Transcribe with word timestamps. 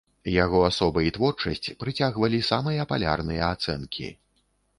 Яго 0.43 0.61
асоба 0.69 1.03
і 1.07 1.11
творчасць 1.17 1.71
прыцягвалі 1.83 2.39
самыя 2.49 2.89
палярныя 2.93 3.53
ацэнкі. 3.59 4.11